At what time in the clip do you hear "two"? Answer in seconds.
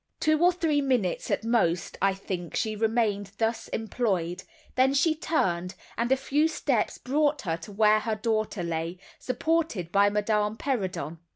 0.19-0.43